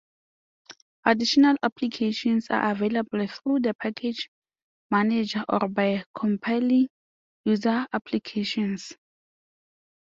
Additional 1.05 1.57
applications 1.61 2.47
are 2.49 2.71
available 2.71 3.27
through 3.27 3.59
the 3.59 3.75
package 3.75 4.31
manager 4.89 5.45
or 5.47 5.67
by 5.69 6.03
compiling 6.15 6.89
user 7.45 7.85
applications. 7.93 8.93